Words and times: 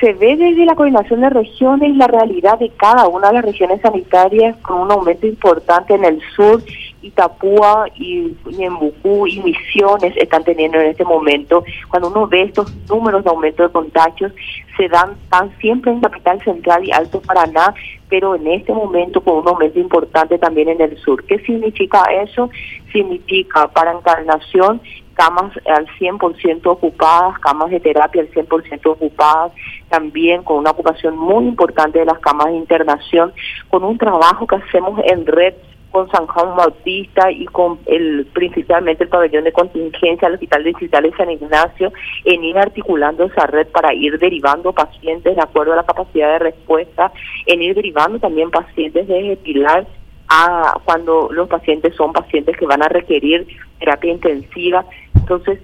Se 0.00 0.14
ve 0.14 0.34
desde 0.38 0.64
la 0.64 0.74
coordinación 0.74 1.20
de 1.20 1.28
regiones 1.28 1.94
la 1.98 2.06
realidad 2.06 2.58
de 2.58 2.70
cada 2.70 3.06
una 3.06 3.28
de 3.28 3.34
las 3.34 3.44
regiones 3.44 3.82
sanitarias 3.82 4.56
con 4.62 4.80
un 4.80 4.90
aumento 4.90 5.26
importante 5.26 5.92
en 5.92 6.06
el 6.06 6.22
sur, 6.34 6.62
Itapúa 7.02 7.84
y 7.94 8.34
Ñembucú 8.46 9.26
y 9.26 9.40
Misiones 9.40 10.16
están 10.16 10.42
teniendo 10.42 10.80
en 10.80 10.86
este 10.86 11.04
momento. 11.04 11.64
Cuando 11.90 12.08
uno 12.08 12.26
ve 12.26 12.44
estos 12.44 12.74
números 12.88 13.24
de 13.24 13.28
aumento 13.28 13.62
de 13.62 13.72
contagios, 13.72 14.32
se 14.78 14.88
dan 14.88 15.16
tan 15.28 15.54
siempre 15.58 15.92
en 15.92 16.00
Capital 16.00 16.42
Central 16.42 16.82
y 16.82 16.90
Alto 16.90 17.20
Paraná, 17.20 17.74
pero 18.08 18.36
en 18.36 18.46
este 18.46 18.72
momento 18.72 19.20
con 19.20 19.36
un 19.36 19.48
aumento 19.48 19.78
importante 19.78 20.38
también 20.38 20.70
en 20.70 20.80
el 20.80 20.96
sur. 20.96 21.22
¿Qué 21.26 21.38
significa 21.40 22.04
eso? 22.22 22.48
Significa 22.90 23.68
para 23.68 23.92
Encarnación 23.92 24.80
camas 25.14 25.52
al 25.66 25.86
100% 25.98 26.66
ocupadas, 26.66 27.38
camas 27.40 27.70
de 27.70 27.80
terapia 27.80 28.22
al 28.22 28.30
100% 28.30 28.86
ocupadas, 28.86 29.52
también 29.88 30.42
con 30.42 30.58
una 30.58 30.70
ocupación 30.70 31.16
muy 31.16 31.46
importante 31.46 31.98
de 31.98 32.04
las 32.04 32.18
camas 32.18 32.48
de 32.48 32.56
internación, 32.56 33.32
con 33.68 33.84
un 33.84 33.98
trabajo 33.98 34.46
que 34.46 34.56
hacemos 34.56 35.00
en 35.04 35.26
red 35.26 35.54
con 35.94 36.10
San 36.10 36.26
Juan 36.26 36.56
Bautista 36.56 37.30
y 37.30 37.46
con 37.46 37.78
el 37.86 38.26
principalmente 38.32 39.04
el 39.04 39.10
pabellón 39.10 39.44
de 39.44 39.52
contingencia 39.52 40.26
el 40.26 40.34
Hospital 40.34 40.64
Distrital 40.64 41.04
de 41.04 41.12
San 41.12 41.30
Ignacio 41.30 41.92
en 42.24 42.42
ir 42.42 42.58
articulando 42.58 43.26
esa 43.26 43.46
red 43.46 43.68
para 43.68 43.94
ir 43.94 44.18
derivando 44.18 44.72
pacientes 44.72 45.36
de 45.36 45.40
acuerdo 45.40 45.72
a 45.72 45.76
la 45.76 45.84
capacidad 45.84 46.32
de 46.32 46.40
respuesta, 46.40 47.12
en 47.46 47.62
ir 47.62 47.76
derivando 47.76 48.18
también 48.18 48.50
pacientes 48.50 49.06
de 49.06 49.38
Pilar 49.44 49.86
a 50.28 50.80
cuando 50.84 51.28
los 51.30 51.48
pacientes 51.48 51.94
son 51.94 52.12
pacientes 52.12 52.56
que 52.56 52.66
van 52.66 52.82
a 52.82 52.88
requerir 52.88 53.46
terapia 53.78 54.12
intensiva. 54.12 54.84
Entonces, 55.24 55.58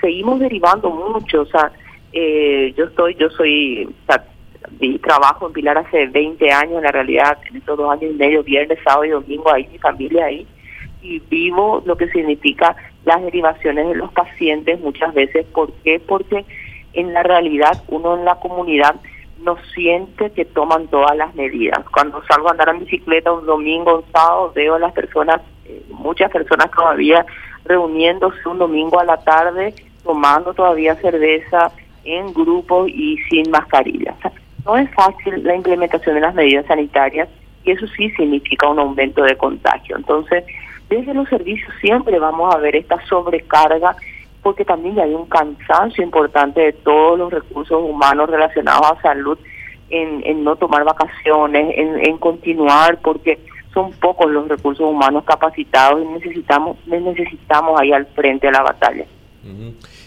seguimos 0.00 0.40
derivando 0.40 0.88
mucho, 0.88 1.42
o 1.42 1.46
sea, 1.46 1.70
eh, 2.14 2.72
yo 2.78 2.86
estoy, 2.86 3.14
yo 3.16 3.28
soy, 3.28 3.86
trabajo 5.02 5.46
en 5.46 5.52
Pilar 5.52 5.76
hace 5.76 6.06
20 6.06 6.50
años, 6.50 6.78
en 6.78 6.84
la 6.84 6.92
realidad, 6.92 7.36
en 7.50 7.56
estos 7.56 7.76
dos 7.76 7.92
años 7.92 8.10
y 8.10 8.14
medio, 8.14 8.42
viernes, 8.42 8.78
sábado 8.82 9.04
y 9.04 9.10
domingo, 9.10 9.52
ahí 9.52 9.68
mi 9.70 9.78
familia 9.78 10.24
ahí, 10.24 10.46
y 11.02 11.18
vivo 11.28 11.82
lo 11.84 11.94
que 11.94 12.08
significa 12.08 12.74
las 13.04 13.22
derivaciones 13.22 13.86
de 13.86 13.96
los 13.96 14.10
pacientes 14.12 14.80
muchas 14.80 15.12
veces. 15.12 15.44
¿Por 15.52 15.74
qué? 15.84 16.00
Porque 16.00 16.46
en 16.94 17.12
la 17.12 17.22
realidad 17.22 17.82
uno 17.88 18.16
en 18.16 18.24
la 18.24 18.36
comunidad 18.36 18.94
no 19.42 19.56
siente 19.74 20.30
que 20.30 20.44
toman 20.44 20.88
todas 20.88 21.16
las 21.16 21.34
medidas. 21.34 21.84
Cuando 21.92 22.22
salgo 22.24 22.48
a 22.48 22.52
andar 22.52 22.70
en 22.70 22.80
bicicleta 22.80 23.32
un 23.32 23.46
domingo, 23.46 23.98
un 23.98 24.12
sábado, 24.12 24.52
veo 24.54 24.74
a 24.74 24.78
las 24.78 24.92
personas, 24.92 25.40
eh, 25.64 25.82
muchas 25.90 26.30
personas 26.30 26.70
todavía 26.70 27.24
reuniéndose 27.64 28.48
un 28.48 28.58
domingo 28.58 28.98
a 29.00 29.04
la 29.04 29.18
tarde, 29.18 29.74
tomando 30.02 30.54
todavía 30.54 30.94
cerveza 30.96 31.72
en 32.04 32.32
grupos 32.32 32.88
y 32.88 33.18
sin 33.28 33.50
mascarilla. 33.50 34.14
no 34.64 34.76
es 34.76 34.90
fácil 34.94 35.42
la 35.44 35.54
implementación 35.56 36.14
de 36.14 36.20
las 36.20 36.34
medidas 36.34 36.66
sanitarias 36.66 37.28
y 37.64 37.72
eso 37.72 37.86
sí 37.96 38.10
significa 38.10 38.68
un 38.68 38.78
aumento 38.78 39.22
de 39.22 39.36
contagio. 39.36 39.96
Entonces, 39.96 40.44
desde 40.88 41.14
los 41.14 41.28
servicios 41.28 41.72
siempre 41.80 42.18
vamos 42.18 42.54
a 42.54 42.58
ver 42.58 42.76
esta 42.76 43.00
sobrecarga 43.06 43.96
porque 44.42 44.64
también 44.64 44.98
hay 44.98 45.14
un 45.14 45.26
cansancio 45.26 46.02
importante 46.02 46.60
de 46.60 46.72
todos 46.72 47.18
los 47.18 47.32
recursos 47.32 47.80
humanos 47.82 48.28
relacionados 48.28 48.90
a 48.90 49.02
salud 49.02 49.38
en, 49.90 50.42
no 50.42 50.56
tomar 50.56 50.84
vacaciones, 50.84 51.74
en, 51.76 52.16
continuar, 52.18 52.98
porque 53.02 53.38
son 53.74 53.92
pocos 53.92 54.30
los 54.30 54.48
recursos 54.48 54.88
humanos 54.88 55.24
capacitados 55.24 56.02
y 56.02 56.06
necesitamos 56.06 56.78
necesitamos 56.86 57.78
ahí 57.80 57.92
al 57.92 58.06
frente 58.06 58.46
de 58.46 58.52
la 58.52 58.62
batalla. 58.62 59.04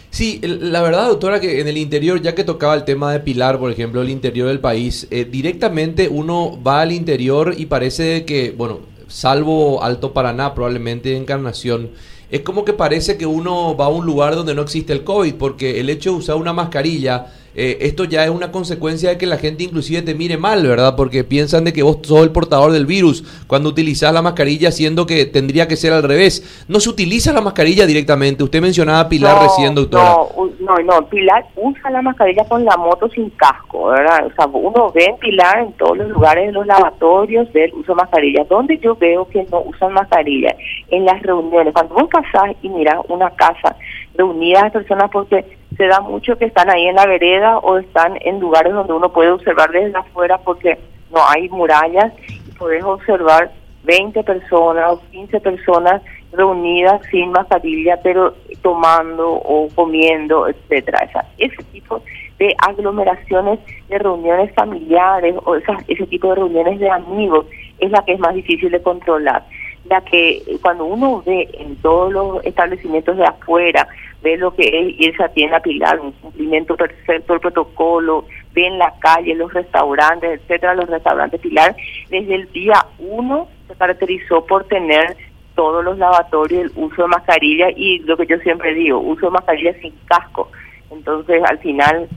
Sí, 0.09 0.39
la 0.41 0.81
verdad, 0.81 1.07
doctora, 1.09 1.39
que 1.39 1.59
en 1.59 1.67
el 1.67 1.77
interior, 1.77 2.21
ya 2.21 2.33
que 2.33 2.43
tocaba 2.43 2.73
el 2.73 2.85
tema 2.85 3.11
de 3.11 3.19
Pilar, 3.19 3.59
por 3.59 3.69
ejemplo, 3.69 4.01
el 4.01 4.09
interior 4.09 4.47
del 4.47 4.61
país, 4.61 5.07
eh, 5.11 5.25
directamente 5.25 6.07
uno 6.09 6.57
va 6.63 6.81
al 6.81 6.93
interior 6.93 7.53
y 7.57 7.65
parece 7.65 8.23
que, 8.23 8.51
bueno, 8.51 8.79
salvo 9.07 9.83
Alto 9.83 10.13
Paraná, 10.13 10.53
probablemente 10.53 11.17
Encarnación, 11.17 11.91
es 12.29 12.41
como 12.41 12.65
que 12.65 12.73
parece 12.73 13.17
que 13.17 13.25
uno 13.25 13.75
va 13.77 13.85
a 13.85 13.89
un 13.89 14.05
lugar 14.05 14.35
donde 14.35 14.55
no 14.55 14.61
existe 14.61 14.93
el 14.93 15.03
COVID, 15.03 15.35
porque 15.35 15.79
el 15.79 15.89
hecho 15.89 16.11
de 16.11 16.17
usar 16.17 16.35
una 16.35 16.53
mascarilla, 16.53 17.27
eh, 17.55 17.77
esto 17.81 18.03
ya 18.03 18.25
es 18.25 18.29
una 18.29 18.51
consecuencia 18.51 19.09
de 19.09 19.17
que 19.17 19.25
la 19.25 19.37
gente 19.37 19.63
inclusive 19.63 20.01
te 20.01 20.13
mire 20.13 20.37
mal, 20.37 20.67
¿verdad? 20.67 20.95
Porque 20.97 21.23
piensan 21.23 21.63
de 21.63 21.71
que 21.71 21.83
vos 21.83 21.99
sos 22.03 22.23
el 22.23 22.31
portador 22.31 22.71
del 22.71 22.85
virus 22.85 23.23
cuando 23.47 23.69
utilizas 23.69 24.13
la 24.13 24.21
mascarilla, 24.21 24.71
siendo 24.71 25.05
que 25.05 25.25
tendría 25.25 25.67
que 25.67 25.77
ser 25.77 25.93
al 25.93 26.03
revés. 26.03 26.65
No 26.67 26.79
se 26.79 26.89
utiliza 26.89 27.31
la 27.31 27.41
mascarilla 27.41 27.85
directamente. 27.85 28.43
Usted 28.43 28.61
mencionaba 28.61 29.07
Pilar 29.07 29.41
recién, 29.41 29.73
doctora. 29.73 30.15
No, 30.35 30.49
no, 30.59 30.77
no, 30.83 31.07
Pilar 31.07 31.45
usa 31.55 31.89
la 31.89 32.01
mascarilla 32.01 32.43
con 32.45 32.65
la 32.65 32.75
moto 32.75 33.07
sin 33.09 33.29
casco, 33.31 33.87
¿verdad? 33.87 34.27
O 34.27 34.33
sea, 34.35 34.47
uno 34.47 34.91
ve 34.91 35.05
en 35.05 35.17
Pilar 35.17 35.59
en 35.59 35.73
todos 35.73 35.97
los 35.97 36.09
lugares 36.09 36.47
de 36.47 36.51
los 36.51 36.65
lavatorios 36.65 37.51
del 37.53 37.73
uso 37.73 37.93
de 37.93 37.95
mascarilla. 37.95 38.43
Donde 38.49 38.77
yo 38.79 38.95
veo 38.95 39.27
que 39.29 39.45
no 39.49 39.61
usan 39.61 39.93
mascarilla, 39.93 40.55
en 40.89 41.05
las 41.05 41.21
reuniones. 41.21 41.73
Cuando 41.73 41.95
vos 41.95 42.09
pasás 42.11 42.55
y 42.61 42.69
miras 42.69 42.97
una 43.07 43.29
casa 43.29 43.75
reunidas 44.17 44.63
de 44.63 44.71
personas 44.71 45.09
porque 45.11 45.45
se 45.77 45.87
da 45.87 45.99
mucho 46.01 46.37
que 46.37 46.45
están 46.45 46.69
ahí 46.69 46.87
en 46.87 46.95
la 46.95 47.05
vereda 47.05 47.57
o 47.59 47.77
están 47.77 48.17
en 48.21 48.39
lugares 48.39 48.73
donde 48.73 48.93
uno 48.93 49.11
puede 49.11 49.31
observar 49.31 49.71
desde 49.71 49.97
afuera 49.97 50.37
porque 50.37 50.77
no 51.11 51.19
hay 51.27 51.49
murallas 51.49 52.13
y 52.27 52.51
puedes 52.57 52.83
observar 52.83 53.51
20 53.83 54.23
personas 54.23 54.91
o 54.91 55.01
15 55.11 55.39
personas 55.41 56.01
reunidas 56.31 57.01
sin 57.11 57.31
mascarilla 57.31 57.99
pero 58.01 58.33
tomando 58.61 59.31
o 59.31 59.69
comiendo, 59.75 60.47
etcétera. 60.47 61.09
ese 61.37 61.63
tipo 61.71 62.01
de 62.39 62.53
aglomeraciones 62.57 63.59
de 63.87 63.97
reuniones 63.97 64.53
familiares 64.53 65.35
o 65.45 65.55
ese 65.55 66.07
tipo 66.07 66.29
de 66.29 66.35
reuniones 66.35 66.79
de 66.79 66.89
amigos 66.89 67.45
es 67.79 67.91
la 67.91 68.03
que 68.03 68.13
es 68.13 68.19
más 68.19 68.33
difícil 68.33 68.71
de 68.71 68.81
controlar 68.81 69.43
la 69.89 70.01
que 70.01 70.41
cuando 70.61 70.85
uno 70.85 71.21
ve 71.25 71.47
en 71.59 71.75
todos 71.77 72.11
los 72.11 72.43
establecimientos 72.45 73.17
de 73.17 73.25
afuera, 73.25 73.87
ve 74.25 74.37
lo 74.37 74.55
que 74.55 74.63
es 74.63 74.99
irse 74.99 75.23
a 75.23 75.29
tienda 75.29 75.59
Pilar, 75.59 75.99
un 75.99 76.11
cumplimiento 76.13 76.75
perfecto 76.75 77.33
del 77.33 77.39
protocolo, 77.39 78.25
ve 78.53 78.65
en 78.65 78.79
la 78.79 78.91
calle, 78.99 79.35
los 79.35 79.53
restaurantes, 79.53 80.41
etcétera, 80.41 80.73
los 80.73 80.89
restaurantes 80.89 81.39
Pilar, 81.39 81.75
desde 82.09 82.33
el 82.33 82.51
día 82.51 82.87
uno 82.97 83.47
se 83.67 83.75
caracterizó 83.75 84.43
por 84.45 84.65
tener 84.65 85.15
todos 85.53 85.85
los 85.85 85.99
lavatorios, 85.99 86.63
el 86.63 86.71
uso 86.75 87.03
de 87.03 87.07
mascarilla 87.07 87.67
y 87.75 87.99
lo 87.99 88.17
que 88.17 88.25
yo 88.25 88.37
siempre 88.39 88.73
digo, 88.73 88.99
uso 88.99 89.27
de 89.27 89.31
mascarilla 89.31 89.73
sin 89.79 89.93
casco. 90.05 90.49
Entonces, 90.89 91.41
al 91.47 91.59
final, 91.59 92.09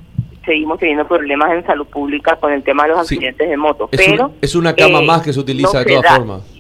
seguimos 0.47 0.79
teniendo 0.79 1.07
problemas 1.07 1.53
en 1.53 1.65
salud 1.67 1.87
pública 1.87 2.37
con 2.37 2.53
el 2.53 2.63
tema 2.63 2.85
de 2.85 2.89
los 2.91 3.01
accidentes 3.01 3.49
de 3.49 3.57
moto. 3.57 3.89
Es 3.93 4.01
pero 4.03 4.33
es 4.41 4.55
una 4.55 4.75
cama 4.75 5.01
eh, 5.01 5.07
más 5.07 5.23
que 5.23 5.33
se 5.33 5.41
utiliza 5.41 5.85
de 5.85 5.95
todas 5.95 6.17
formas 6.17 6.58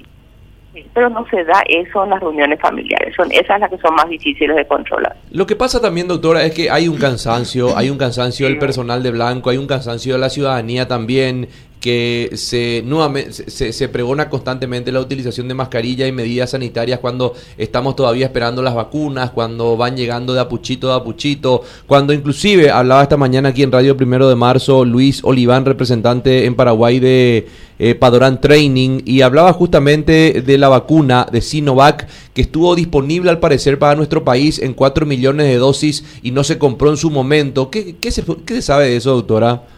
pero 0.94 1.08
no 1.08 1.26
se 1.30 1.44
da 1.44 1.62
eso 1.68 2.04
en 2.04 2.10
las 2.10 2.20
reuniones 2.20 2.60
familiares. 2.60 3.14
Son 3.16 3.30
esas 3.32 3.60
las 3.60 3.70
que 3.70 3.78
son 3.78 3.94
más 3.94 4.08
difíciles 4.08 4.56
de 4.56 4.66
controlar. 4.66 5.16
Lo 5.30 5.46
que 5.46 5.56
pasa 5.56 5.80
también, 5.80 6.08
doctora, 6.08 6.44
es 6.44 6.54
que 6.54 6.70
hay 6.70 6.88
un 6.88 6.98
cansancio, 6.98 7.76
hay 7.76 7.90
un 7.90 7.98
cansancio 7.98 8.46
del 8.46 8.58
personal 8.58 9.02
de 9.02 9.10
blanco, 9.10 9.50
hay 9.50 9.56
un 9.56 9.66
cansancio 9.66 10.14
de 10.14 10.20
la 10.20 10.30
ciudadanía 10.30 10.88
también 10.88 11.48
que 11.80 12.30
se, 12.34 12.82
nuevamente, 12.84 13.50
se, 13.50 13.88
pregona 13.88 14.28
constantemente 14.28 14.90
la 14.90 15.00
utilización 15.00 15.46
de 15.48 15.54
mascarilla 15.54 16.06
y 16.06 16.12
medidas 16.12 16.50
sanitarias 16.50 16.98
cuando 16.98 17.34
estamos 17.56 17.94
todavía 17.94 18.26
esperando 18.26 18.62
las 18.62 18.74
vacunas, 18.74 19.30
cuando 19.30 19.76
van 19.76 19.96
llegando 19.96 20.34
de 20.34 20.40
apuchito 20.40 20.92
a 20.92 20.96
apuchito, 20.96 21.62
cuando 21.86 22.12
inclusive 22.12 22.70
hablaba 22.70 23.02
esta 23.02 23.16
mañana 23.16 23.50
aquí 23.50 23.62
en 23.62 23.72
Radio 23.72 23.96
Primero 23.96 24.28
de 24.28 24.34
Marzo 24.34 24.84
Luis 24.84 25.22
Oliván, 25.22 25.64
representante 25.64 26.46
en 26.46 26.56
Paraguay 26.56 26.98
de 26.98 27.46
eh, 27.78 27.94
Padorán 27.94 28.40
Training, 28.40 29.02
y 29.04 29.20
hablaba 29.20 29.52
justamente 29.52 30.42
de 30.44 30.58
la 30.58 30.68
vacuna 30.68 31.26
de 31.30 31.40
Sinovac 31.40 32.08
que 32.34 32.42
estuvo 32.42 32.74
disponible 32.74 33.30
al 33.30 33.38
parecer 33.38 33.78
para 33.78 33.94
nuestro 33.94 34.24
país 34.24 34.58
en 34.58 34.74
4 34.74 35.06
millones 35.06 35.46
de 35.46 35.56
dosis 35.56 36.04
y 36.22 36.32
no 36.32 36.42
se 36.42 36.58
compró 36.58 36.90
en 36.90 36.96
su 36.96 37.10
momento. 37.10 37.70
¿Qué, 37.70 37.96
qué, 38.00 38.10
se, 38.10 38.24
qué 38.44 38.54
se 38.54 38.62
sabe 38.62 38.86
de 38.86 38.96
eso, 38.96 39.14
doctora? 39.14 39.77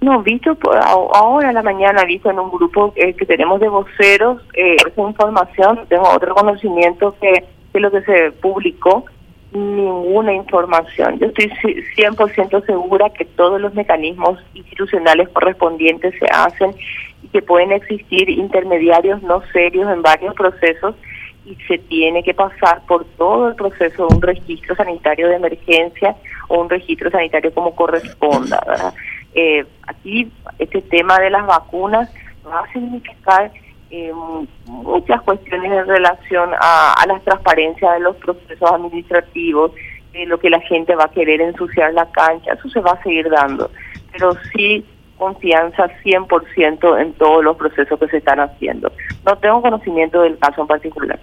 No, 0.00 0.22
visto 0.22 0.56
ahora 0.82 1.50
a 1.50 1.52
la 1.52 1.62
mañana, 1.62 2.04
visto 2.04 2.30
en 2.30 2.38
un 2.38 2.50
grupo 2.50 2.92
eh, 2.96 3.12
que 3.14 3.26
tenemos 3.26 3.60
de 3.60 3.68
voceros, 3.68 4.40
eh, 4.54 4.76
esa 4.76 5.02
información, 5.02 5.80
tengo 5.88 6.08
otro 6.08 6.34
conocimiento 6.34 7.14
que, 7.20 7.44
que 7.72 7.80
lo 7.80 7.90
que 7.90 8.00
se 8.02 8.32
publicó, 8.32 9.04
ninguna 9.52 10.32
información. 10.32 11.18
Yo 11.18 11.26
estoy 11.26 11.50
100% 11.96 12.64
segura 12.64 13.10
que 13.10 13.24
todos 13.24 13.60
los 13.60 13.74
mecanismos 13.74 14.38
institucionales 14.54 15.28
correspondientes 15.30 16.14
se 16.18 16.26
hacen 16.32 16.74
y 17.22 17.28
que 17.28 17.42
pueden 17.42 17.72
existir 17.72 18.30
intermediarios 18.30 19.22
no 19.22 19.42
serios 19.52 19.90
en 19.92 20.02
varios 20.02 20.34
procesos 20.34 20.94
y 21.44 21.56
se 21.66 21.78
tiene 21.78 22.22
que 22.22 22.34
pasar 22.34 22.82
por 22.86 23.04
todo 23.16 23.48
el 23.48 23.54
proceso 23.54 24.06
de 24.06 24.14
un 24.14 24.22
registro 24.22 24.76
sanitario 24.76 25.28
de 25.28 25.36
emergencia 25.36 26.14
o 26.48 26.60
un 26.60 26.70
registro 26.70 27.10
sanitario 27.10 27.52
como 27.52 27.74
corresponda. 27.74 28.62
¿verdad? 28.66 28.94
Eh, 29.34 29.64
aquí 29.86 30.30
este 30.58 30.82
tema 30.82 31.18
de 31.18 31.30
las 31.30 31.46
vacunas 31.46 32.10
va 32.46 32.60
a 32.60 32.72
significar 32.72 33.52
eh, 33.90 34.12
muchas 34.66 35.20
cuestiones 35.22 35.72
en 35.72 35.86
relación 35.86 36.50
a, 36.60 36.94
la 37.06 37.18
transparencia 37.20 37.92
de 37.92 38.00
los 38.00 38.16
procesos 38.16 38.70
administrativos, 38.70 39.72
de 40.12 40.26
lo 40.26 40.38
que 40.38 40.50
la 40.50 40.60
gente 40.60 40.94
va 40.94 41.04
a 41.04 41.10
querer 41.10 41.40
ensuciar 41.40 41.92
la 41.94 42.10
cancha, 42.10 42.52
eso 42.52 42.68
se 42.68 42.80
va 42.80 42.92
a 42.92 43.02
seguir 43.02 43.28
dando. 43.30 43.70
pero 44.12 44.32
sí 44.52 44.84
confianza 45.18 45.86
100% 46.02 47.00
en 47.00 47.12
todos 47.12 47.44
los 47.44 47.56
procesos 47.56 47.98
que 48.00 48.08
se 48.08 48.16
están 48.16 48.40
haciendo. 48.40 48.90
No 49.26 49.36
tengo 49.36 49.60
conocimiento 49.60 50.22
del 50.22 50.38
caso 50.38 50.62
en 50.62 50.66
particular. 50.66 51.20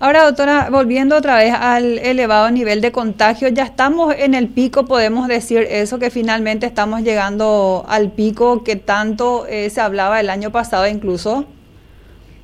Ahora, 0.00 0.24
doctora, 0.24 0.68
volviendo 0.70 1.16
otra 1.16 1.36
vez 1.36 1.54
al 1.54 1.98
elevado 1.98 2.50
nivel 2.50 2.80
de 2.80 2.90
contagio, 2.92 3.48
ya 3.48 3.62
estamos 3.62 4.14
en 4.16 4.34
el 4.34 4.48
pico, 4.48 4.84
podemos 4.84 5.28
decir 5.28 5.66
eso, 5.70 5.98
que 5.98 6.10
finalmente 6.10 6.66
estamos 6.66 7.02
llegando 7.02 7.84
al 7.88 8.10
pico 8.10 8.64
que 8.64 8.76
tanto 8.76 9.46
eh, 9.46 9.70
se 9.70 9.80
hablaba 9.80 10.20
el 10.20 10.28
año 10.28 10.50
pasado 10.50 10.86
incluso. 10.86 11.46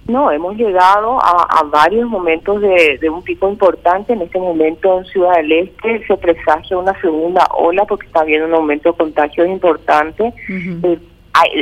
No, 0.09 0.31
hemos 0.31 0.57
llegado 0.57 1.19
a, 1.23 1.63
varios 1.71 2.09
momentos 2.09 2.63
de, 2.63 3.11
un 3.11 3.23
pico 3.23 3.47
importante. 3.47 4.15
En 4.15 4.23
este 4.23 4.39
momento 4.39 5.01
en 5.01 5.05
Ciudad 5.05 5.37
del 5.37 5.53
Este 5.53 6.07
se 6.07 6.17
presagia 6.17 6.79
una 6.79 6.99
segunda 7.03 7.47
ola 7.55 7.85
porque 7.85 8.07
está 8.07 8.21
habiendo 8.21 8.47
un 8.47 8.55
aumento 8.55 8.91
de 8.91 8.97
contagios 8.97 9.47
importante. 9.47 10.33
Eh, 10.49 10.99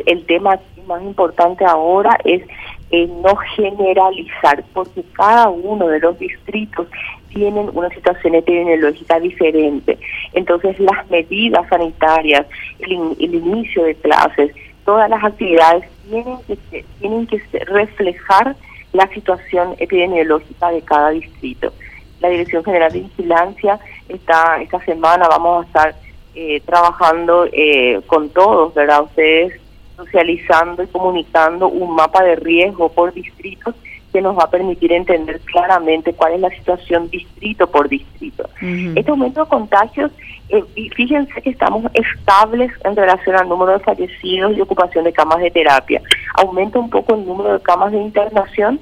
el, 0.06 0.26
tema 0.26 0.60
más 0.86 1.02
importante 1.02 1.64
ahora 1.64 2.16
es 2.24 2.42
eh, 2.90 3.06
no 3.06 3.34
generalizar, 3.56 4.64
porque 4.72 5.02
cada 5.12 5.48
uno 5.48 5.88
de 5.88 6.00
los 6.00 6.18
distritos 6.18 6.86
tienen 7.32 7.70
una 7.74 7.90
situación 7.90 8.34
epidemiológica 8.34 9.18
diferente. 9.20 9.98
Entonces 10.32 10.78
las 10.78 11.08
medidas 11.10 11.68
sanitarias, 11.68 12.46
el 12.78 13.34
inicio 13.34 13.84
de 13.84 13.94
clases, 13.96 14.52
todas 14.84 15.10
las 15.10 15.22
actividades 15.22 15.84
tienen 16.08 16.38
que, 16.46 16.84
tienen 17.00 17.26
que 17.26 17.42
reflejar 17.66 18.56
la 18.92 19.06
situación 19.08 19.74
epidemiológica 19.78 20.70
de 20.70 20.80
cada 20.82 21.10
distrito. 21.10 21.72
La 22.20 22.30
Dirección 22.30 22.64
General 22.64 22.90
de 22.90 23.00
Vigilancia 23.00 23.78
está 24.08 24.62
esta 24.62 24.80
semana 24.84 25.28
vamos 25.28 25.64
a 25.64 25.66
estar 25.66 25.94
eh, 26.34 26.60
trabajando 26.64 27.46
eh, 27.52 28.00
con 28.06 28.30
todos, 28.30 28.74
¿verdad? 28.74 29.02
Ustedes 29.02 29.60
socializando 29.96 30.82
y 30.82 30.86
comunicando 30.86 31.68
un 31.68 31.94
mapa 31.94 32.22
de 32.22 32.36
riesgo 32.36 32.90
por 32.90 33.12
distritos 33.12 33.74
que 34.12 34.22
nos 34.22 34.36
va 34.38 34.44
a 34.44 34.50
permitir 34.50 34.92
entender 34.92 35.40
claramente 35.40 36.14
cuál 36.14 36.34
es 36.34 36.40
la 36.40 36.50
situación 36.50 37.10
distrito 37.10 37.66
por 37.66 37.88
distrito. 37.88 38.48
Este 38.60 39.10
aumento 39.10 39.42
de 39.44 39.50
contagios, 39.50 40.10
eh, 40.48 40.62
fíjense 40.94 41.42
que 41.42 41.50
estamos 41.50 41.84
estables 41.92 42.72
en 42.84 42.96
relación 42.96 43.36
al 43.36 43.48
número 43.48 43.72
de 43.72 43.80
fallecidos 43.80 44.56
y 44.56 44.60
ocupación 44.62 45.04
de 45.04 45.12
camas 45.12 45.40
de 45.40 45.50
terapia. 45.50 46.00
Aumenta 46.34 46.78
un 46.78 46.88
poco 46.88 47.14
el 47.14 47.26
número 47.26 47.54
de 47.54 47.60
camas 47.60 47.92
de 47.92 47.98
internación, 47.98 48.80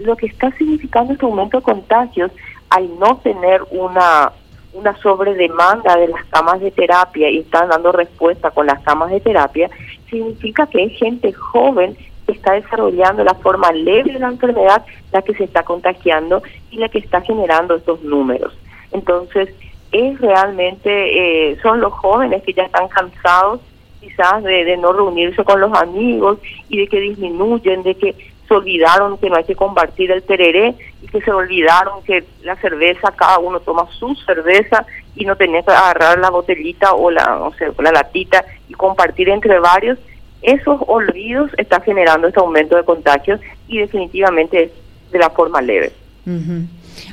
lo 0.00 0.16
que 0.16 0.26
está 0.26 0.50
significando 0.52 1.12
este 1.12 1.24
aumento 1.24 1.58
de 1.58 1.62
contagios 1.62 2.30
al 2.68 2.88
no 2.98 3.16
tener 3.18 3.62
una 3.70 4.32
una 4.74 4.96
sobredemanda 4.96 5.96
de 5.96 6.08
las 6.08 6.24
camas 6.26 6.60
de 6.60 6.70
terapia 6.70 7.30
y 7.30 7.38
están 7.38 7.68
dando 7.68 7.92
respuesta 7.92 8.50
con 8.50 8.66
las 8.66 8.82
camas 8.82 9.10
de 9.10 9.20
terapia, 9.20 9.70
significa 10.10 10.66
que 10.66 10.82
hay 10.82 10.90
gente 10.90 11.32
joven 11.32 11.96
que 12.26 12.32
está 12.32 12.52
desarrollando 12.54 13.22
la 13.24 13.34
forma 13.34 13.70
leve 13.72 14.12
de 14.12 14.18
la 14.18 14.28
enfermedad, 14.28 14.84
la 15.12 15.22
que 15.22 15.34
se 15.34 15.44
está 15.44 15.62
contagiando 15.62 16.42
y 16.70 16.78
la 16.78 16.88
que 16.88 16.98
está 16.98 17.20
generando 17.20 17.76
estos 17.76 18.02
números. 18.02 18.52
Entonces, 18.92 19.48
es 19.92 20.20
realmente, 20.20 21.50
eh, 21.50 21.56
son 21.62 21.80
los 21.80 21.92
jóvenes 21.92 22.42
que 22.42 22.52
ya 22.52 22.64
están 22.64 22.88
cansados 22.88 23.60
quizás 24.00 24.42
de, 24.42 24.64
de 24.64 24.76
no 24.76 24.92
reunirse 24.92 25.44
con 25.44 25.60
los 25.60 25.72
amigos 25.72 26.38
y 26.68 26.78
de 26.78 26.88
que 26.88 27.00
disminuyen, 27.00 27.82
de 27.82 27.94
que 27.94 28.14
olvidaron 28.54 29.18
que 29.18 29.28
no 29.28 29.36
hay 29.36 29.44
que 29.44 29.54
compartir 29.54 30.10
el 30.10 30.22
tereré 30.22 30.74
y 31.02 31.06
que 31.08 31.20
se 31.20 31.30
olvidaron 31.30 32.02
que 32.04 32.24
la 32.42 32.56
cerveza, 32.56 33.12
cada 33.16 33.38
uno 33.38 33.60
toma 33.60 33.86
su 33.98 34.14
cerveza 34.26 34.86
y 35.16 35.24
no 35.24 35.36
tenía 35.36 35.62
que 35.62 35.70
agarrar 35.70 36.18
la 36.18 36.30
botellita 36.30 36.92
o 36.92 37.10
la, 37.10 37.24
no 37.38 37.52
sé, 37.52 37.70
la 37.78 37.92
latita 37.92 38.44
y 38.68 38.74
compartir 38.74 39.28
entre 39.28 39.58
varios 39.58 39.98
esos 40.44 40.78
olvidos 40.86 41.50
están 41.56 41.82
generando 41.82 42.28
este 42.28 42.38
aumento 42.38 42.76
de 42.76 42.84
contagios 42.84 43.40
y 43.66 43.78
definitivamente 43.78 44.70
de 45.10 45.18
la 45.18 45.30
forma 45.30 45.62
leve. 45.62 45.92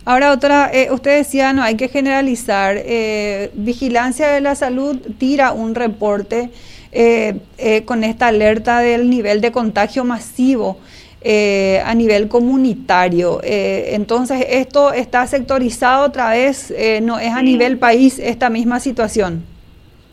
Ahora, 0.05 0.29
doctora, 0.29 0.69
eh, 0.73 0.89
usted 0.91 1.17
decía, 1.17 1.53
no 1.53 1.63
hay 1.63 1.75
que 1.75 1.87
generalizar. 1.87 2.75
Eh, 2.77 3.51
Vigilancia 3.53 4.27
de 4.27 4.41
la 4.41 4.55
Salud 4.55 4.97
tira 5.17 5.53
un 5.53 5.75
reporte 5.75 6.49
eh, 6.91 7.39
con 7.85 8.03
esta 8.03 8.27
alerta 8.27 8.79
del 8.79 9.09
nivel 9.09 9.39
de 9.39 9.53
contagio 9.53 10.03
masivo 10.03 10.77
a 11.23 11.94
nivel 11.94 12.27
comunitario. 12.27 13.39
entonces, 13.44 14.45
¿esto 14.50 14.91
está 14.91 15.27
sectorizado 15.27 16.06
otra 16.06 16.31
vez? 16.31 16.73
¿No 17.01 17.19
es 17.19 17.31
a 17.31 17.41
nivel 17.41 17.77
país 17.77 18.18
esta 18.19 18.50
misma 18.50 18.79
situación? 18.79 19.44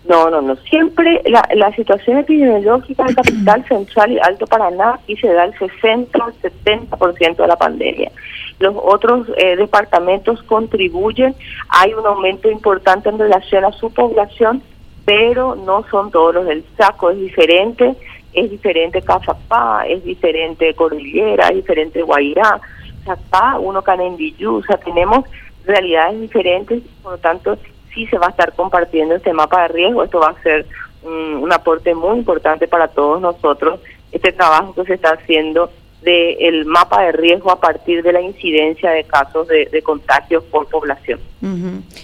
No, 0.09 0.31
no, 0.31 0.41
no. 0.41 0.57
Siempre 0.57 1.21
la, 1.27 1.47
la 1.55 1.71
situación 1.75 2.17
epidemiológica 2.17 3.05
en 3.07 3.15
Capital 3.15 3.65
Central 3.69 4.13
y 4.13 4.19
Alto 4.19 4.47
Paraná 4.47 4.99
y 5.07 5.17
se 5.17 5.31
da 5.31 5.45
el 5.45 5.59
60 5.59 6.19
al 6.25 6.33
70% 6.41 7.37
de 7.37 7.47
la 7.47 7.57
pandemia. 7.57 8.11
Los 8.59 8.75
otros 8.75 9.29
eh, 9.37 9.57
departamentos 9.57 10.43
contribuyen, 10.45 11.35
hay 11.69 11.93
un 11.93 12.07
aumento 12.07 12.51
importante 12.51 13.11
en 13.11 13.19
relación 13.19 13.67
a 13.67 13.73
su 13.73 13.93
población, 13.93 14.63
pero 15.05 15.55
no 15.55 15.85
son 15.91 16.11
todos 16.11 16.35
los 16.35 16.47
del 16.47 16.65
Chaco, 16.79 17.11
es 17.11 17.19
diferente, 17.19 17.95
es 18.33 18.51
diferente 18.51 19.03
Cazapá, 19.03 19.87
es 19.87 20.05
diferente 20.05 20.75
Cordillera, 20.75 21.49
es 21.49 21.57
diferente 21.57 22.03
Guairá, 22.03 22.61
Chapá, 23.05 23.59
uno 23.59 23.83
Canendillú, 23.83 24.57
o 24.57 24.63
sea, 24.63 24.77
tenemos 24.79 25.25
realidades 25.65 26.21
diferentes, 26.21 26.83
por 27.03 27.13
lo 27.13 27.19
tanto 27.19 27.59
sí 27.95 28.07
se 28.07 28.19
va 28.19 28.27
a 28.27 28.31
estar 28.31 28.53
compartiendo 28.55 29.15
este 29.15 29.33
mapa 29.33 29.63
de 29.63 29.69
riesgo. 29.69 30.03
Esto 30.03 30.21
va 30.21 30.29
a 30.29 30.43
ser 30.43 30.67
un, 31.03 31.53
aporte 31.53 31.95
muy 31.95 32.19
importante 32.19 32.69
para 32.69 32.89
todos 32.89 33.21
nosotros, 33.21 33.81
este 34.13 34.33
trabajo 34.33 34.75
que 34.75 34.85
se 34.85 34.95
está 34.95 35.11
haciendo 35.11 35.71
del 36.03 36.65
mapa 36.65 37.03
de 37.03 37.13
riesgo 37.13 37.51
a 37.51 37.61
partir 37.61 38.03
de 38.03 38.13
la 38.13 38.21
incidencia 38.21 38.91
de 38.91 39.05
casos 39.05 39.49
de, 39.49 39.83
contagios 39.83 40.45
por 40.45 40.69
población. 40.69 41.21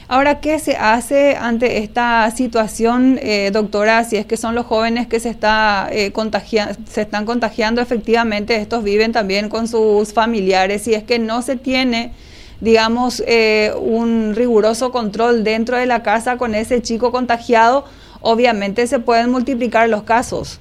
Ahora, 0.09 0.41
¿qué 0.41 0.59
se 0.59 0.77
hace 0.77 1.37
ante 1.37 1.79
esta 1.79 2.31
situación, 2.31 3.19
eh, 3.23 3.51
doctora? 3.53 4.05
Si 4.05 4.17
es 4.17 4.27
que 4.27 4.37
son 4.37 4.55
los 4.55 4.67
jóvenes 4.67 5.07
que 5.07 5.21
se, 5.21 5.29
está, 5.29 5.89
eh, 5.91 6.13
se 6.87 7.01
están 7.01 7.25
contagiando, 7.25 7.81
efectivamente, 7.81 8.57
estos 8.57 8.83
viven 8.85 9.13
también 9.13 9.49
con 9.49 9.69
sus 9.69 10.13
familiares. 10.13 10.83
Si 10.83 10.95
es 10.95 11.05
que 11.05 11.19
no 11.19 11.43
se 11.43 11.57
tiene 11.57 12.13
digamos, 12.61 13.23
eh, 13.27 13.73
un 13.79 14.35
riguroso 14.35 14.91
control 14.91 15.45
dentro 15.45 15.77
de 15.77 15.87
la 15.87 16.03
casa 16.03 16.39
con 16.39 16.55
ese 16.55 16.81
chico 16.81 17.13
contagiado, 17.13 17.85
obviamente 18.21 18.87
se 18.87 19.01
pueden 19.01 19.31
multiplicar 19.31 19.89
los 19.89 20.05
casos. 20.05 20.61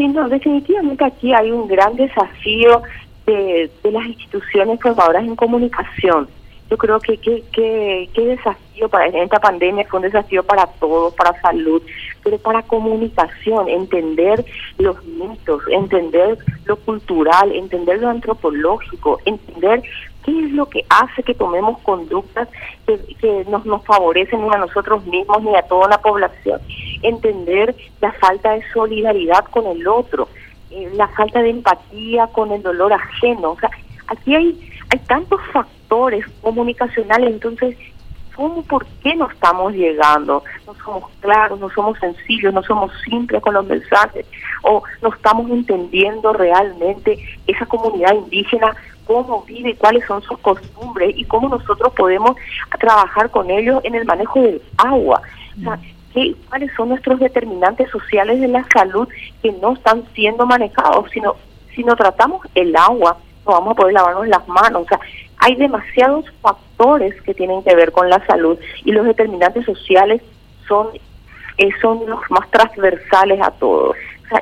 Sí, 0.00 0.08
no, 0.08 0.30
definitivamente 0.30 1.04
aquí 1.04 1.34
hay 1.34 1.50
un 1.50 1.68
gran 1.68 1.94
desafío 1.94 2.80
de, 3.26 3.70
las 3.84 4.06
instituciones 4.06 4.80
formadoras 4.80 5.24
en 5.24 5.36
comunicación. 5.36 6.26
Yo 6.70 6.78
creo 6.78 7.00
que 7.00 7.18
qué 7.18 8.08
desafío 8.14 8.88
para 8.88 9.06
esta 9.06 9.40
pandemia 9.40 9.86
fue 9.88 9.98
un 9.98 10.04
desafío 10.04 10.42
para 10.42 10.66
todos, 10.66 11.12
para 11.14 11.38
salud, 11.40 11.82
pero 12.22 12.38
para 12.38 12.62
comunicación, 12.62 13.68
entender 13.68 14.44
los 14.78 15.04
mitos, 15.04 15.62
entender 15.70 16.38
lo 16.64 16.76
cultural, 16.76 17.52
entender 17.52 18.00
lo 18.00 18.08
antropológico, 18.08 19.18
entender 19.24 19.82
¿Qué 20.24 20.44
es 20.44 20.52
lo 20.52 20.68
que 20.68 20.84
hace 20.90 21.22
que 21.22 21.34
tomemos 21.34 21.78
conductas 21.78 22.46
que, 22.86 23.44
nos, 23.48 23.64
nos 23.64 23.82
favorecen 23.86 24.42
ni 24.42 24.54
a 24.54 24.58
nosotros 24.58 25.04
mismos 25.06 25.42
ni 25.42 25.56
a 25.56 25.62
toda 25.62 25.88
la 25.88 25.98
población? 25.98 26.60
Entender 27.02 27.74
la 28.02 28.12
falta 28.12 28.52
de 28.52 28.62
solidaridad 28.72 29.46
con 29.46 29.66
el 29.66 29.88
otro, 29.88 30.28
eh, 30.70 30.90
la 30.94 31.08
falta 31.08 31.40
de 31.40 31.48
empatía 31.48 32.26
con 32.26 32.52
el 32.52 32.62
dolor 32.62 32.92
ajeno. 32.92 33.52
O 33.52 33.58
sea, 33.58 33.70
aquí 34.08 34.34
hay, 34.34 34.70
hay 34.90 34.98
tantos 35.06 35.40
factores 35.52 35.79
comunicacionales, 36.40 37.30
entonces 37.30 37.76
¿Cómo, 38.36 38.62
por 38.62 38.86
qué 39.02 39.14
no 39.16 39.28
estamos 39.28 39.74
llegando? 39.74 40.42
No 40.66 40.74
somos 40.82 41.10
claros, 41.20 41.60
no 41.60 41.68
somos 41.70 41.98
sencillos, 41.98 42.54
no 42.54 42.62
somos 42.62 42.90
simples 43.04 43.42
con 43.42 43.52
los 43.52 43.66
mensajes, 43.66 44.24
o 44.62 44.82
no 45.02 45.12
estamos 45.12 45.50
entendiendo 45.50 46.32
realmente 46.32 47.18
esa 47.46 47.66
comunidad 47.66 48.14
indígena 48.14 48.74
cómo 49.10 49.42
vive, 49.42 49.74
cuáles 49.74 50.06
son 50.06 50.22
sus 50.22 50.38
costumbres 50.38 51.12
y 51.16 51.24
cómo 51.24 51.48
nosotros 51.48 51.92
podemos 51.94 52.36
trabajar 52.78 53.28
con 53.30 53.50
ellos 53.50 53.80
en 53.84 53.96
el 53.96 54.04
manejo 54.04 54.40
del 54.40 54.62
agua. 54.78 55.20
O 55.58 55.62
sea, 55.62 55.80
¿qué, 56.14 56.36
¿cuáles 56.48 56.72
son 56.74 56.90
nuestros 56.90 57.18
determinantes 57.18 57.90
sociales 57.90 58.40
de 58.40 58.46
la 58.46 58.64
salud 58.72 59.08
que 59.42 59.50
no 59.60 59.72
están 59.72 60.04
siendo 60.14 60.46
manejados? 60.46 61.10
Sino, 61.10 61.34
si 61.74 61.82
no 61.82 61.96
tratamos 61.96 62.46
el 62.54 62.74
agua, 62.76 63.16
no 63.44 63.52
vamos 63.52 63.72
a 63.72 63.74
poder 63.74 63.94
lavarnos 63.94 64.28
las 64.28 64.46
manos. 64.46 64.82
O 64.82 64.86
sea, 64.86 65.00
hay 65.40 65.56
demasiados 65.56 66.26
factores 66.40 67.20
que 67.22 67.34
tienen 67.34 67.62
que 67.62 67.74
ver 67.74 67.92
con 67.92 68.08
la 68.08 68.24
salud 68.26 68.58
y 68.84 68.92
los 68.92 69.06
determinantes 69.06 69.64
sociales 69.64 70.22
son, 70.68 70.88
eh, 71.58 71.70
son 71.80 72.08
los 72.08 72.20
más 72.30 72.50
transversales 72.50 73.40
a 73.42 73.50
todos 73.50 73.96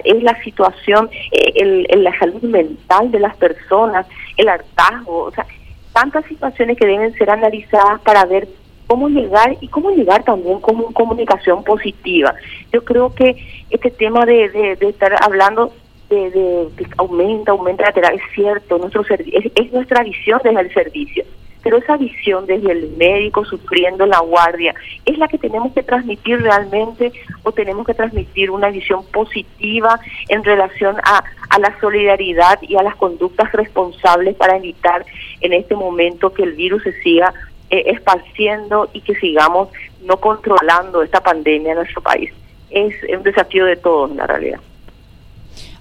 es 0.04 0.22
la 0.22 0.40
situación, 0.42 1.08
eh, 1.32 1.86
el, 1.88 2.04
la 2.04 2.16
salud 2.18 2.42
mental 2.42 3.10
de 3.10 3.20
las 3.20 3.36
personas, 3.36 4.06
el 4.36 4.48
hartazgo, 4.48 5.24
o 5.24 5.30
sea, 5.32 5.46
tantas 5.92 6.24
situaciones 6.26 6.76
que 6.76 6.86
deben 6.86 7.14
ser 7.14 7.30
analizadas 7.30 8.00
para 8.02 8.24
ver 8.24 8.48
cómo 8.86 9.08
llegar 9.08 9.56
y 9.60 9.68
cómo 9.68 9.90
llegar 9.90 10.22
también 10.24 10.60
con 10.60 10.92
comunicación 10.92 11.64
positiva. 11.64 12.34
Yo 12.72 12.84
creo 12.84 13.14
que 13.14 13.36
este 13.70 13.90
tema 13.90 14.24
de, 14.24 14.76
de, 14.78 14.88
estar 14.88 15.14
hablando 15.22 15.72
de, 16.08 16.30
de, 16.30 16.86
aumenta, 16.96 17.52
aumenta 17.52 17.84
la 17.84 17.92
terapia, 17.92 18.20
es 18.22 18.34
cierto, 18.34 18.78
nuestro 18.78 19.02
es, 19.02 19.52
es 19.54 19.72
nuestra 19.72 20.02
visión 20.02 20.40
desde 20.42 20.60
el 20.60 20.72
servicio 20.72 21.24
pero 21.62 21.78
esa 21.78 21.96
visión 21.96 22.46
desde 22.46 22.72
el 22.72 22.90
médico 22.96 23.44
sufriendo 23.44 24.06
la 24.06 24.20
guardia 24.20 24.74
es 25.04 25.18
la 25.18 25.28
que 25.28 25.38
tenemos 25.38 25.72
que 25.72 25.82
transmitir 25.82 26.40
realmente 26.40 27.12
o 27.42 27.52
tenemos 27.52 27.86
que 27.86 27.94
transmitir 27.94 28.50
una 28.50 28.70
visión 28.70 29.04
positiva 29.06 30.00
en 30.28 30.44
relación 30.44 30.96
a, 31.02 31.22
a 31.50 31.58
la 31.58 31.78
solidaridad 31.80 32.58
y 32.62 32.76
a 32.76 32.82
las 32.82 32.96
conductas 32.96 33.52
responsables 33.52 34.34
para 34.36 34.56
evitar 34.56 35.04
en 35.40 35.52
este 35.52 35.74
momento 35.74 36.32
que 36.32 36.44
el 36.44 36.52
virus 36.52 36.82
se 36.84 36.92
siga 37.02 37.34
eh, 37.70 37.84
esparciendo 37.88 38.88
y 38.92 39.02
que 39.02 39.14
sigamos 39.16 39.68
no 40.02 40.16
controlando 40.18 41.02
esta 41.02 41.20
pandemia 41.20 41.72
en 41.72 41.78
nuestro 41.78 42.00
país. 42.00 42.32
Es 42.70 42.94
un 43.14 43.22
desafío 43.22 43.66
de 43.66 43.76
todos, 43.76 44.10
en 44.10 44.16
la 44.18 44.26
realidad. 44.26 44.60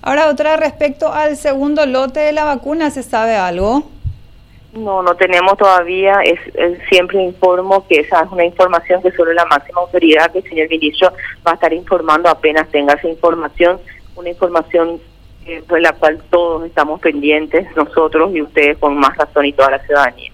Ahora, 0.01 0.29
otra 0.29 0.57
respecto 0.57 1.11
al 1.11 1.35
segundo 1.37 1.85
lote 1.85 2.19
de 2.19 2.31
la 2.31 2.45
vacuna, 2.45 2.89
¿se 2.89 3.03
sabe 3.03 3.35
algo? 3.35 3.83
No, 4.73 5.01
no 5.01 5.15
tenemos 5.15 5.57
todavía, 5.57 6.19
es, 6.23 6.39
siempre 6.89 7.23
informo 7.23 7.87
que 7.87 8.01
esa 8.01 8.23
es 8.23 8.31
una 8.31 8.45
información 8.45 9.01
que 9.01 9.11
solo 9.11 9.33
la 9.33 9.45
máxima 9.45 9.81
autoridad, 9.81 10.31
que 10.31 10.39
el 10.39 10.49
señor 10.49 10.69
ministro 10.69 11.11
va 11.45 11.51
a 11.51 11.55
estar 11.55 11.73
informando 11.73 12.29
apenas 12.29 12.67
tenga 12.69 12.93
esa 12.93 13.07
información, 13.07 13.79
una 14.15 14.29
información 14.29 14.99
eh, 15.45 15.63
de 15.67 15.81
la 15.81 15.93
cual 15.93 16.21
todos 16.29 16.65
estamos 16.65 16.99
pendientes, 16.99 17.65
nosotros 17.75 18.35
y 18.35 18.41
ustedes 18.41 18.77
con 18.77 18.97
más 18.97 19.17
razón 19.17 19.45
y 19.45 19.53
toda 19.53 19.71
la 19.71 19.79
ciudadanía. 19.79 20.31